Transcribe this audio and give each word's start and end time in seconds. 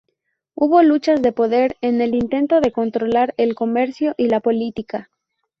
Hubo 0.55 0.81
luchas 0.81 1.21
de 1.21 1.31
poder 1.31 1.77
en 1.81 2.01
el 2.01 2.15
intento 2.15 2.59
de 2.59 2.71
controlar 2.71 3.35
el 3.37 3.53
comercio 3.53 4.15
y 4.17 4.29
la 4.29 4.39
política. 4.39 5.11